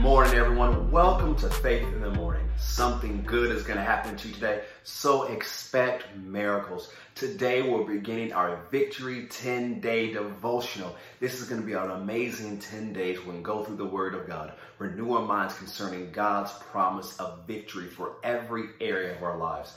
[0.00, 0.90] morning, everyone.
[0.90, 2.48] Welcome to Faith in the Morning.
[2.56, 6.90] Something good is going to happen to you today, so expect miracles.
[7.14, 10.96] Today, we're beginning our Victory 10 day devotional.
[11.20, 13.18] This is going to be an amazing 10 days.
[13.18, 17.46] Going to go through the Word of God, renew our minds concerning God's promise of
[17.46, 19.76] victory for every area of our lives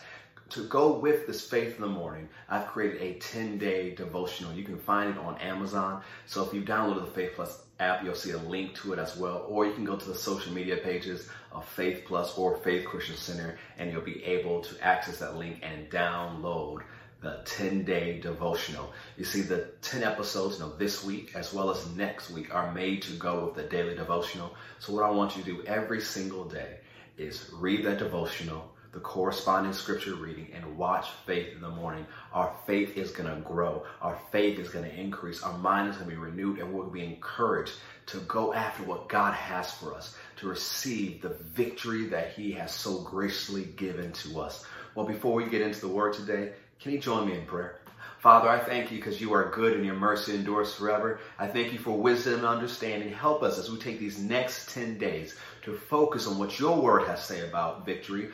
[0.54, 4.54] to go with this faith in the morning, I've created a 10 day devotional.
[4.54, 6.04] You can find it on Amazon.
[6.28, 9.18] So if you downloaded the Faith Plus app, you'll see a link to it as
[9.18, 9.46] well.
[9.50, 13.16] Or you can go to the social media pages of Faith Plus or Faith Christian
[13.16, 16.84] Center, and you'll be able to access that link and download
[17.22, 18.94] the 10 day devotional.
[19.18, 22.72] You see, the 10 episodes you know, this week as well as next week are
[22.74, 24.54] made to go with the daily devotional.
[24.80, 26.80] So, what I want you to do every single day
[27.18, 32.56] is read that devotional the corresponding scripture reading and watch faith in the morning, our
[32.68, 33.84] faith is going to grow.
[34.02, 35.42] Our faith is going to increase.
[35.42, 37.74] Our mind is going to be renewed and we'll be encouraged
[38.08, 42.72] to go after what God has for us, to receive the victory that He has
[42.72, 44.66] so graciously given to us.
[44.94, 47.80] Well, before we get into the word today, can you join me in prayer?
[48.24, 51.20] Father, I thank you because you are good and your mercy endures forever.
[51.38, 53.12] I thank you for wisdom and understanding.
[53.12, 57.06] Help us as we take these next 10 days to focus on what your word
[57.06, 58.30] has to say about victory,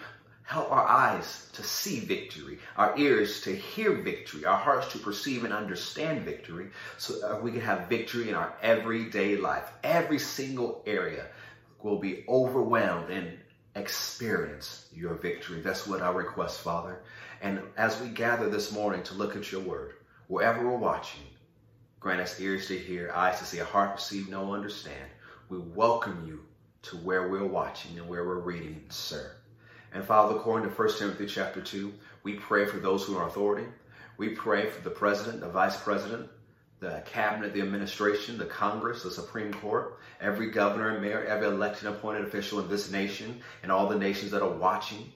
[0.50, 5.44] Help our eyes to see victory, our ears to hear victory, our hearts to perceive
[5.44, 9.72] and understand victory, so that we can have victory in our everyday life.
[9.84, 11.28] Every single area
[11.84, 13.38] will be overwhelmed and
[13.76, 15.62] experience your victory.
[15.62, 17.04] That's what I request, Father.
[17.44, 19.98] And as we gather this morning to look at your word,
[20.30, 21.22] wherever we're watching,
[22.00, 25.12] grant us ears to hear, eyes to see, a heart to perceive, no understand.
[25.48, 26.44] We welcome you
[26.90, 29.36] to where we're watching and where we're reading, sir.
[29.94, 31.92] And Father, according to 1 Timothy chapter 2,
[32.24, 33.68] we pray for those who are in authority.
[34.18, 36.30] We pray for the president, the vice president,
[36.80, 41.88] the cabinet, the administration, the Congress, the Supreme Court, every governor and mayor, every elected
[41.88, 45.12] appointed official in this nation, and all the nations that are watching.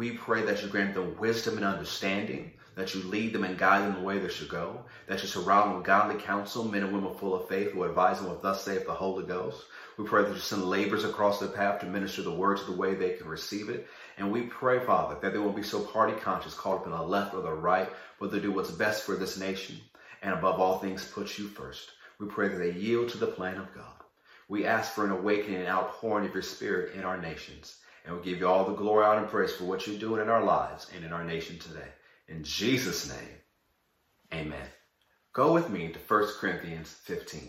[0.00, 3.82] We pray that you grant them wisdom and understanding, that you lead them and guide
[3.82, 6.94] them the way they should go, that you surround them with godly counsel, men and
[6.94, 9.62] women full of faith who advise them with thus saith the Holy Ghost.
[9.98, 12.94] We pray that you send laborers across the path to minister the words the way
[12.94, 13.88] they can receive it.
[14.16, 17.02] And we pray, Father, that they won't be so party conscious, caught up in the
[17.02, 19.76] left or the right, but they do what's best for this nation.
[20.22, 21.90] And above all things, put you first.
[22.18, 23.92] We pray that they yield to the plan of God.
[24.48, 27.76] We ask for an awakening and outpouring of your spirit in our nations.
[28.04, 30.28] And we give you all the glory, honor, and praise for what you're doing in
[30.28, 31.88] our lives and in our nation today.
[32.28, 33.36] In Jesus' name,
[34.32, 34.66] amen.
[35.32, 37.48] Go with me to 1 Corinthians 15.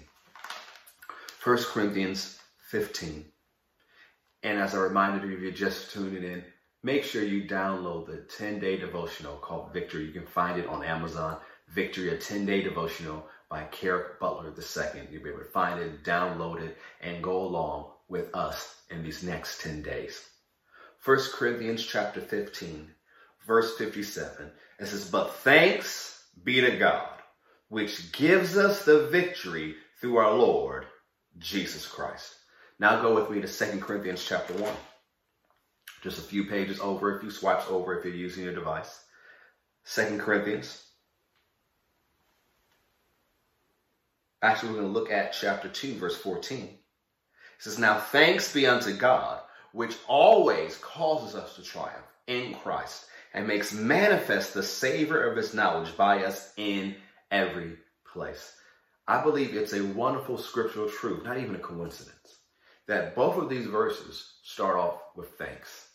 [1.43, 2.37] 1 Corinthians
[2.69, 3.25] 15.
[4.43, 6.43] And as a reminder if you're just tuning in,
[6.83, 10.05] make sure you download the 10 day devotional called Victory.
[10.05, 11.37] You can find it on Amazon.
[11.69, 15.01] Victory, a 10 day devotional by Carrick Butler II.
[15.11, 19.23] You'll be able to find it, download it, and go along with us in these
[19.23, 20.30] next 10 days.
[21.03, 22.87] 1 Corinthians chapter 15,
[23.47, 24.51] verse 57.
[24.79, 27.09] It says, But thanks be to God,
[27.69, 30.85] which gives us the victory through our Lord
[31.39, 32.35] Jesus Christ.
[32.77, 34.71] Now go with me to 2 Corinthians chapter 1.
[36.03, 39.03] Just a few pages over, a few swipes over if you're using your device.
[39.95, 40.83] 2 Corinthians.
[44.43, 46.63] Actually, we're going to look at chapter 2, verse 14.
[46.63, 46.69] It
[47.59, 49.41] says, Now thanks be unto God,
[49.73, 55.53] which always causes us to triumph in Christ and makes manifest the savor of his
[55.53, 56.95] knowledge by us in
[57.31, 57.77] every
[58.11, 58.53] place.
[59.07, 62.21] I believe it's a wonderful scriptural truth, not even a coincidence
[62.87, 65.87] that both of these verses start off with thanks.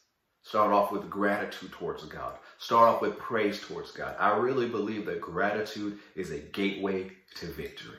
[0.43, 2.39] Start off with gratitude towards God.
[2.59, 4.17] Start off with praise towards God.
[4.19, 7.99] I really believe that gratitude is a gateway to victory.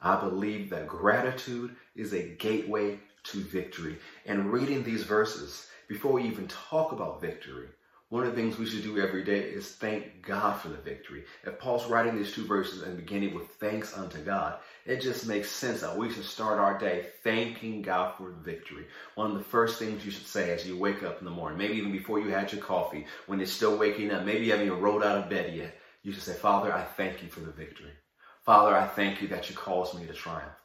[0.00, 3.00] I believe that gratitude is a gateway
[3.32, 3.98] to victory.
[4.26, 7.68] And reading these verses, before we even talk about victory,
[8.10, 11.24] one of the things we should do every day is thank God for the victory.
[11.44, 15.50] If Paul's writing these two verses and beginning with thanks unto God, it just makes
[15.50, 18.86] sense that we should start our day thanking God for the victory.
[19.14, 21.58] One of the first things you should say as you wake up in the morning,
[21.58, 24.68] maybe even before you had your coffee, when you're still waking up, maybe you haven't
[24.68, 27.52] even rolled out of bed yet, you should say, Father, I thank you for the
[27.52, 27.92] victory.
[28.46, 30.56] Father, I thank you that you caused me to triumph.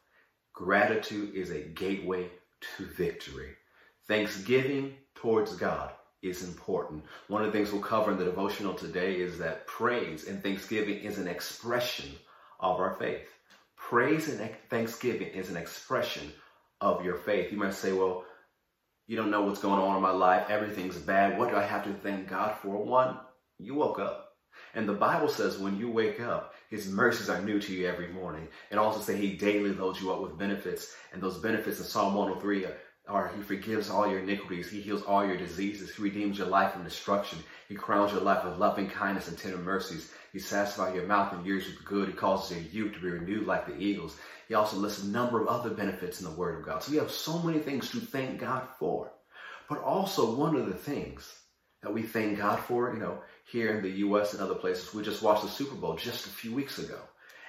[0.54, 2.30] Gratitude is a gateway
[2.78, 3.56] to victory.
[4.08, 7.04] Thanksgiving towards God is important.
[7.28, 11.00] One of the things we'll cover in the devotional today is that praise and thanksgiving
[11.00, 12.10] is an expression
[12.60, 13.28] of our faith.
[13.76, 16.32] Praise and thanksgiving is an expression
[16.82, 17.52] of your faith.
[17.52, 18.26] You might say, well,
[19.08, 20.50] you don't know what's going on in my life.
[20.50, 21.38] Everything's bad.
[21.38, 22.84] What do I have to thank God for?
[22.84, 23.18] One,
[23.60, 24.33] you woke up.
[24.74, 28.08] And the Bible says when you wake up, his mercies are new to you every
[28.08, 28.48] morning.
[28.72, 30.96] And also say he daily loads you up with benefits.
[31.12, 32.66] And those benefits in Psalm 103
[33.08, 34.72] are he forgives all your iniquities.
[34.72, 35.94] He heals all your diseases.
[35.94, 37.40] He redeems your life from destruction.
[37.70, 40.12] He crowns your life with loving kindness and tender mercies.
[40.32, 42.08] He satisfies your mouth and ears with good.
[42.08, 44.18] He causes your youth to be renewed like the eagles.
[44.48, 46.82] He also lists a number of other benefits in the Word of God.
[46.82, 49.12] So we have so many things to thank God for.
[49.70, 51.32] But also one of the things
[51.84, 54.34] that we thank God for, you know, here in the U.S.
[54.34, 57.00] and other places, we just watched the Super Bowl just a few weeks ago.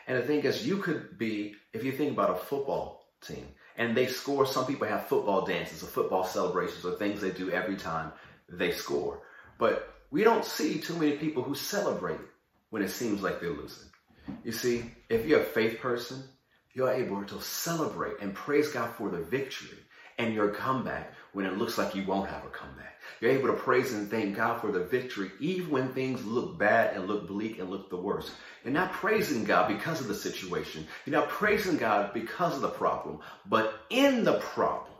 [0.06, 3.46] And the thing is, you could be, if you think about a football team,
[3.76, 7.50] and they score, some people have football dances or football celebrations or things they do
[7.50, 8.12] every time
[8.48, 9.22] they score.
[9.58, 12.20] But we don't see too many people who celebrate
[12.70, 13.88] when it seems like they're losing.
[14.44, 16.22] You see, if you're a faith person,
[16.72, 19.78] you're able to celebrate and praise God for the victory
[20.18, 22.98] and your comeback when it looks like you won't have a comeback.
[23.20, 26.96] You're able to praise and thank God for the victory even when things look bad
[26.96, 28.32] and look bleak and look the worst.
[28.64, 30.86] You're not praising God because of the situation.
[31.04, 34.94] You're not praising God because of the problem, but in the problem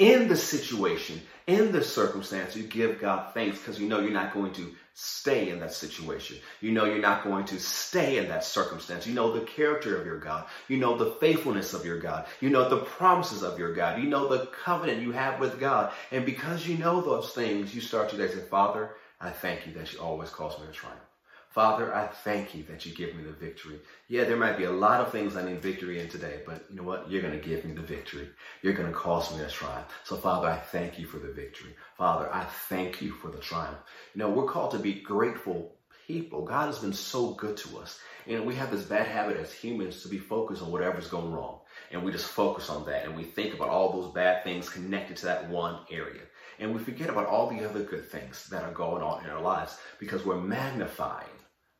[0.00, 4.32] in the situation, in the circumstance, you give God thanks because you know you're not
[4.32, 6.36] going to stay in that situation.
[6.60, 9.06] You know you're not going to stay in that circumstance.
[9.06, 10.46] You know the character of your God.
[10.68, 12.26] You know the faithfulness of your God.
[12.40, 14.02] You know the promises of your God.
[14.02, 15.92] You know the covenant you have with God.
[16.10, 19.90] And because you know those things, you start today say, Father, I thank you that
[19.90, 21.09] you always cause me to triumph.
[21.50, 23.80] Father, I thank you that you give me the victory.
[24.06, 26.76] Yeah, there might be a lot of things I need victory in today, but you
[26.76, 27.10] know what?
[27.10, 28.28] You're going to give me the victory.
[28.62, 29.88] You're going to cause me to triumph.
[30.04, 31.74] So, Father, I thank you for the victory.
[31.98, 33.78] Father, I thank you for the triumph.
[34.14, 35.74] You know, we're called to be grateful
[36.06, 36.44] people.
[36.44, 37.98] God has been so good to us.
[38.28, 41.58] And we have this bad habit as humans to be focused on whatever's going wrong.
[41.90, 45.16] And we just focus on that and we think about all those bad things connected
[45.18, 46.22] to that one area.
[46.60, 49.40] And we forget about all the other good things that are going on in our
[49.40, 51.26] lives because we're magnifying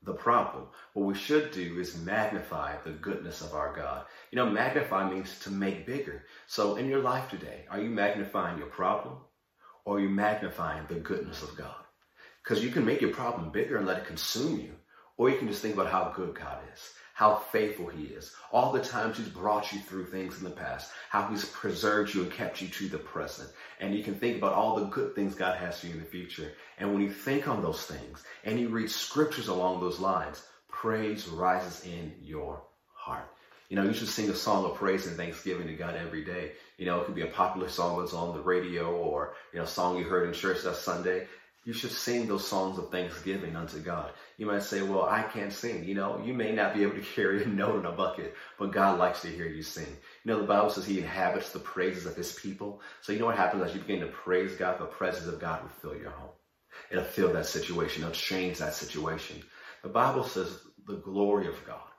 [0.02, 0.64] the problem.
[0.94, 4.06] What we should do is magnify the goodness of our God.
[4.30, 6.24] You know, magnify means to make bigger.
[6.46, 9.16] So in your life today, are you magnifying your problem
[9.84, 11.74] or are you magnifying the goodness of God?
[12.42, 14.72] Because you can make your problem bigger and let it consume you,
[15.18, 18.72] or you can just think about how good God is how faithful he is, all
[18.72, 22.32] the times he's brought you through things in the past, how he's preserved you and
[22.32, 23.46] kept you to the present.
[23.78, 26.06] And you can think about all the good things God has for you in the
[26.06, 26.50] future.
[26.78, 31.28] And when you think on those things and you read scriptures along those lines, praise
[31.28, 32.62] rises in your
[32.94, 33.28] heart.
[33.68, 36.52] You know, you should sing a song of praise and thanksgiving to God every day.
[36.78, 39.66] You know, it could be a popular song that's on the radio or, you know,
[39.66, 41.26] a song you heard in church that Sunday
[41.64, 44.12] you should sing those songs of thanksgiving unto God.
[44.38, 45.84] You might say, well, I can't sing.
[45.84, 48.72] You know, you may not be able to carry a note in a bucket, but
[48.72, 49.86] God likes to hear you sing.
[50.24, 52.80] You know, the Bible says he inhabits the praises of his people.
[53.02, 55.62] So you know what happens as you begin to praise God, the presence of God
[55.62, 56.30] will fill your home.
[56.90, 58.02] It'll fill that situation.
[58.02, 59.42] It'll change that situation.
[59.82, 61.89] The Bible says the glory of God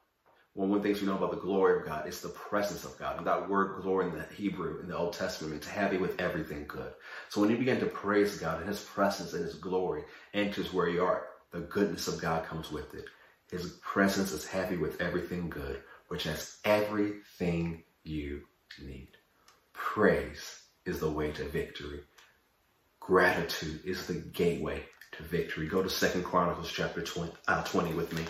[0.53, 2.97] one of the things we know about the glory of God is the presence of
[2.99, 3.17] God.
[3.17, 6.65] And that word glory in the Hebrew, in the Old Testament, means happy with everything
[6.67, 6.91] good.
[7.29, 10.89] So when you begin to praise God and his presence and his glory enters where
[10.89, 13.05] you are, the goodness of God comes with it.
[13.49, 18.41] His presence is happy with everything good, which has everything you
[18.81, 19.09] need.
[19.73, 22.01] Praise is the way to victory.
[22.99, 24.83] Gratitude is the gateway
[25.13, 25.67] to victory.
[25.67, 28.25] Go to Second Chronicles chapter 20, uh, 20 with me.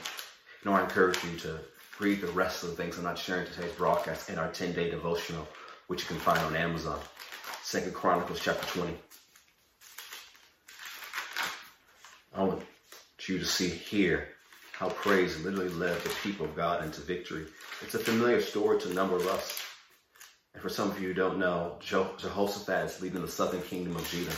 [0.63, 1.59] And I encourage you to
[2.01, 5.47] read the rest of the things I'm not sharing today's broadcast in our 10-day devotional,
[5.85, 6.99] which you can find on Amazon.
[7.61, 8.97] Second Chronicles chapter 20.
[12.33, 12.63] I want
[13.27, 14.29] you to see here
[14.71, 17.45] how praise literally led the people of God into victory.
[17.83, 19.61] It's a familiar story to a number of us.
[20.55, 24.09] And for some of you who don't know, Jehoshaphat is leading the southern kingdom of
[24.09, 24.35] Judah.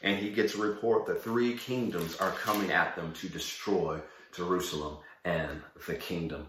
[0.00, 4.00] And he gets a report that three kingdoms are coming at them to destroy
[4.32, 6.48] Jerusalem and the kingdom.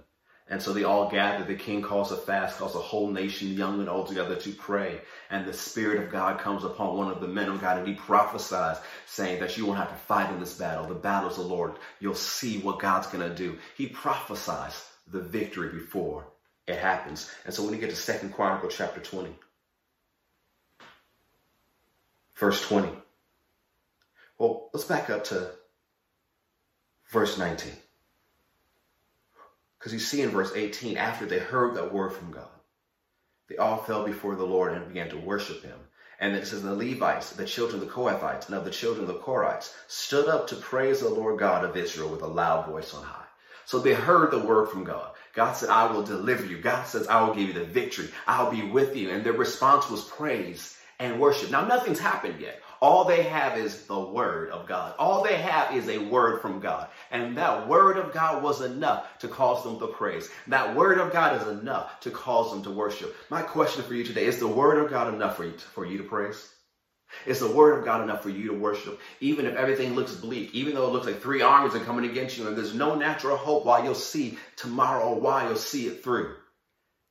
[0.49, 1.45] And so they all gather.
[1.45, 4.99] The king calls a fast, calls a whole nation, young and old, together to pray.
[5.29, 7.93] And the Spirit of God comes upon one of the men of God and he
[7.93, 10.87] prophesies, saying that you won't have to fight in this battle.
[10.87, 11.73] The battle's the Lord.
[11.99, 13.59] You'll see what God's going to do.
[13.77, 16.25] He prophesies the victory before
[16.65, 17.31] it happens.
[17.45, 19.29] And so when you get to Second Chronicle chapter 20,
[22.35, 22.89] verse 20.
[24.39, 25.51] Well, let's back up to
[27.11, 27.71] verse 19.
[29.79, 32.49] Because you see in verse 18, after they heard that word from God,
[33.47, 35.79] they all fell before the Lord and began to worship him.
[36.19, 39.15] And it says, the Levites, the children of the Kohathites, and of the children of
[39.15, 42.93] the Korhites, stood up to praise the Lord God of Israel with a loud voice
[42.93, 43.23] on high.
[43.65, 45.11] So they heard the word from God.
[45.33, 46.59] God said, I will deliver you.
[46.59, 48.09] God says, I will give you the victory.
[48.27, 49.11] I'll be with you.
[49.11, 51.51] And their response was praise and worship.
[51.51, 52.61] Now, nothing's happened yet.
[52.81, 54.95] All they have is the word of God.
[54.97, 56.87] All they have is a word from God.
[57.11, 60.29] And that word of God was enough to cause them to praise.
[60.47, 63.15] That word of God is enough to cause them to worship.
[63.29, 65.85] My question for you today is the word of God enough for you to, for
[65.85, 66.49] you to praise?
[67.25, 68.99] Is the word of God enough for you to worship?
[69.19, 72.37] Even if everything looks bleak, even though it looks like three armies are coming against
[72.37, 76.03] you and there's no natural hope while you'll see tomorrow or why you'll see it
[76.03, 76.35] through.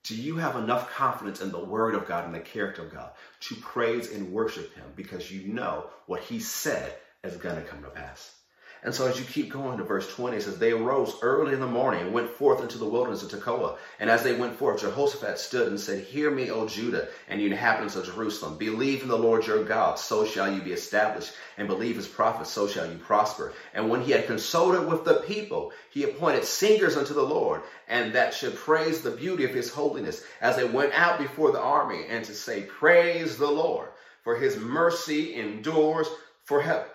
[0.04, 3.10] Do you have enough confidence in the Word of God and the character of God
[3.40, 7.82] to praise and worship Him because you know what He said is going to come
[7.82, 8.37] to pass?
[8.82, 11.60] And so as you keep going to verse 20, it says, They arose early in
[11.60, 13.76] the morning and went forth into the wilderness of Tekoa.
[13.98, 17.48] And as they went forth, Jehoshaphat stood and said, Hear me, O Judah, and you
[17.48, 18.56] inhabitants of Jerusalem.
[18.56, 22.50] Believe in the Lord your God, so shall you be established, and believe his prophets,
[22.50, 23.52] so shall you prosper.
[23.74, 28.14] And when he had consulted with the people, he appointed singers unto the Lord, and
[28.14, 32.04] that should praise the beauty of his holiness, as they went out before the army,
[32.08, 33.88] and to say, Praise the Lord,
[34.22, 36.08] for his mercy endures
[36.44, 36.86] forever.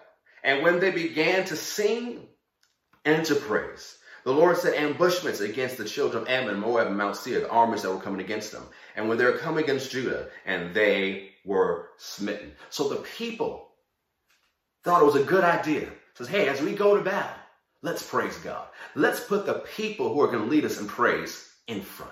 [0.43, 2.27] And when they began to sing
[3.05, 7.15] and to praise, the Lord set ambushments against the children of Ammon, Moab, and Mount
[7.15, 8.63] Seir, the armies that were coming against them.
[8.95, 12.53] And when they were coming against Judah, and they were smitten.
[12.69, 13.69] So the people
[14.83, 15.89] thought it was a good idea.
[16.15, 17.35] Says, hey, as we go to battle,
[17.81, 18.67] let's praise God.
[18.95, 22.11] Let's put the people who are going to lead us in praise in front.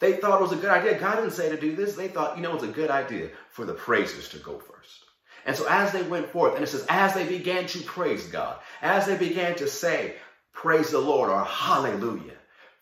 [0.00, 0.98] They thought it was a good idea.
[0.98, 1.94] God didn't say to do this.
[1.94, 5.04] They thought, you know, it's a good idea for the praisers to go first.
[5.46, 8.58] And so as they went forth, and it says, as they began to praise God,
[8.82, 10.14] as they began to say,
[10.52, 12.32] praise the Lord or hallelujah,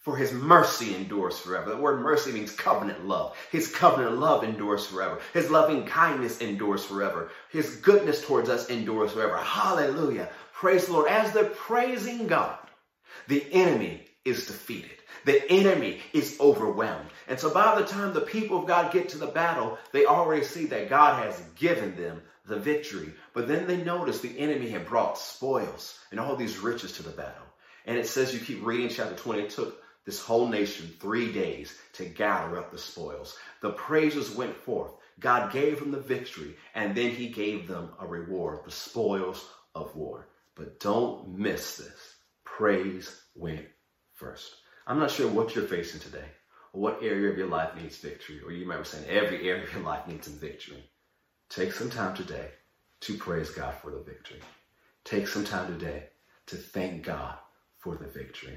[0.00, 1.71] for his mercy endures forever.
[1.71, 3.37] The word mercy means covenant love.
[3.50, 5.21] His covenant love endures forever.
[5.33, 7.31] His loving kindness endures forever.
[7.50, 9.37] His goodness towards us endures forever.
[9.37, 10.28] Hallelujah.
[10.52, 11.09] Praise the Lord.
[11.09, 12.59] As they're praising God,
[13.28, 14.90] the enemy is defeated.
[15.25, 17.11] The enemy is overwhelmed.
[17.28, 20.45] And so by the time the people of God get to the battle, they already
[20.45, 23.12] see that God has given them the victory.
[23.34, 27.11] But then they notice the enemy had brought spoils and all these riches to the
[27.11, 27.46] battle.
[27.87, 31.72] And it says, you keep reading chapter 20, it took this whole nation three days
[31.94, 33.37] to gather up the spoils.
[33.61, 34.92] The praises went forth.
[35.20, 39.94] God gave them the victory, and then he gave them a reward, the spoils of
[39.94, 40.26] war.
[40.56, 42.16] But don't miss this.
[42.44, 43.66] Praise went
[44.14, 44.54] first.
[44.87, 46.25] I'm not sure what you're facing today,
[46.72, 49.62] or what area of your life needs victory, or you might be saying every area
[49.62, 50.82] of your life needs some victory.
[51.54, 52.49] Take some time today
[53.00, 54.40] to praise God for the victory.
[55.04, 56.04] Take some time today
[56.47, 57.35] to thank God
[57.78, 58.56] for the victory.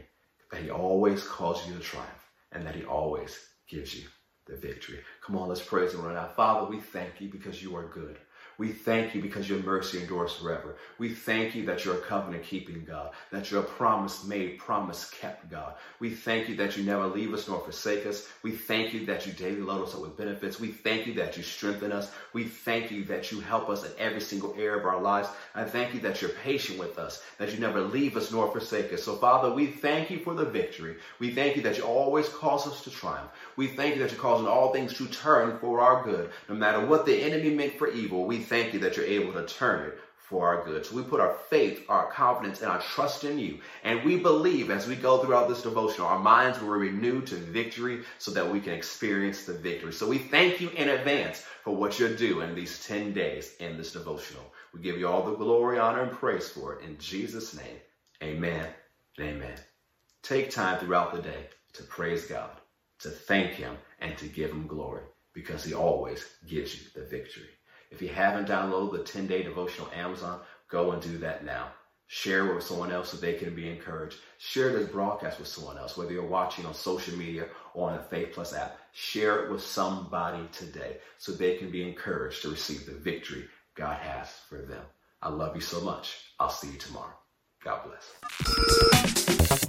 [0.49, 3.37] That He always calls you to triumph and that He always
[3.67, 4.07] gives you
[4.45, 4.99] the victory.
[5.21, 6.29] Come on, let's praise Him right now.
[6.37, 8.17] Father, we thank you because you are good.
[8.57, 10.75] We thank you because your mercy endures forever.
[10.97, 15.09] We thank you that you're a covenant keeping God, that you're a promise made, promise
[15.09, 15.75] kept God.
[15.99, 18.27] We thank you that you never leave us nor forsake us.
[18.43, 20.59] We thank you that you daily load us up with benefits.
[20.59, 22.11] We thank you that you strengthen us.
[22.33, 25.27] We thank you that you help us in every single area of our lives.
[25.53, 28.93] I thank you that you're patient with us, that you never leave us nor forsake
[28.93, 29.03] us.
[29.03, 30.95] So, Father, we thank you for the victory.
[31.19, 33.31] We thank you that you always cause us to triumph.
[33.55, 36.29] We thank you that you're causing all things to turn for our good.
[36.49, 39.45] No matter what the enemy meant for evil, we thank you that you're able to
[39.45, 40.85] turn it for our good.
[40.85, 43.59] So we put our faith, our confidence, and our trust in you.
[43.83, 48.03] And we believe as we go throughout this devotional, our minds will renew to victory
[48.19, 49.93] so that we can experience the victory.
[49.93, 53.93] So we thank you in advance for what you're doing these 10 days in this
[53.93, 54.45] devotional.
[54.73, 56.85] We give you all the glory, honor, and praise for it.
[56.85, 57.79] In Jesus' name,
[58.23, 58.67] amen
[59.21, 59.55] amen.
[60.23, 62.51] Take time throughout the day to praise God,
[62.99, 67.49] to thank Him, and to give Him glory because He always gives you the victory.
[67.91, 70.39] If you haven't downloaded the 10 day devotional Amazon,
[70.69, 71.67] go and do that now.
[72.07, 74.17] Share it with someone else so they can be encouraged.
[74.37, 78.03] Share this broadcast with someone else, whether you're watching on social media or on the
[78.03, 78.77] Faith Plus app.
[78.93, 83.97] Share it with somebody today so they can be encouraged to receive the victory God
[83.97, 84.83] has for them.
[85.21, 86.17] I love you so much.
[86.39, 87.15] I'll see you tomorrow.
[87.63, 89.64] God bless.